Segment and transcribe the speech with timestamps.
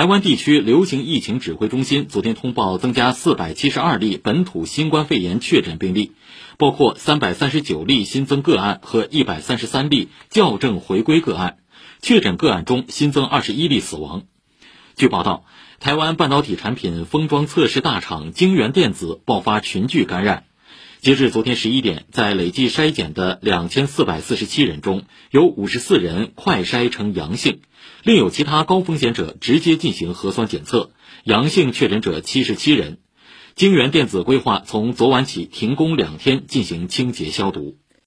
[0.00, 6.12] 台湾地区流行疫情指挥中心昨天通报增加四百七十二例本土新冠肺炎确诊病例，
[6.56, 11.58] 包括三百三十九例新增个案和一百三十三例校正回归个案。
[12.00, 14.22] 确诊个案中新增二十一例死亡。
[14.96, 15.44] 据报道，
[15.80, 20.44] 台湾半导体产品封装测试大厂晶圆电子爆发群聚感染。
[21.00, 27.60] 截至昨天十一点，在累计筛检的两千四百四十七人中，有五十四人快筛呈阳性，
[28.02, 30.90] 另有其他高风险者直接进行核酸检测，
[31.24, 32.98] 阳性确诊者七十七人。
[33.54, 37.78] 晶圆电子规划从昨晚起停工两天进行清洁消毒。